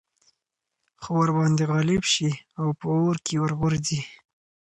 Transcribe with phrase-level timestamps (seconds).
[1.01, 4.01] خو ورباندي غالب شي او په اور كي ورغورځي